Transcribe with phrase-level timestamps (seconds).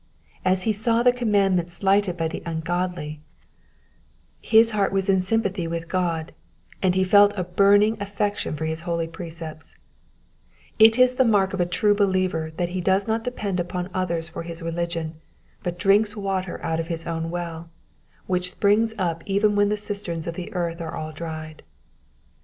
[0.43, 3.19] As he saw the commandments slighted by the ungodly,
[4.41, 5.27] his heart was iut 18 Digitized by VjOOQIC 274: EXPOSITIONS OF THE PSALMS.
[5.27, 6.33] sympathy with God,
[6.81, 9.75] and he felt a burning affection for his holy precepts.
[10.79, 14.27] It is the mark of a true believer that he does not depend upon others
[14.27, 15.21] for his religion,
[15.61, 17.69] but drinks water out of his own well,
[18.25, 21.61] which springs up even when the cisterns of earth are all dried.